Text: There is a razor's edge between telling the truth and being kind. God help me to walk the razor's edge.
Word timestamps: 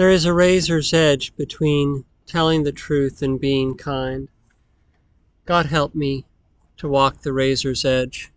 There 0.00 0.08
is 0.08 0.24
a 0.24 0.32
razor's 0.32 0.94
edge 0.94 1.36
between 1.36 2.06
telling 2.26 2.62
the 2.62 2.72
truth 2.72 3.20
and 3.20 3.38
being 3.38 3.76
kind. 3.76 4.28
God 5.44 5.66
help 5.66 5.94
me 5.94 6.24
to 6.78 6.88
walk 6.88 7.20
the 7.20 7.34
razor's 7.34 7.84
edge. 7.84 8.32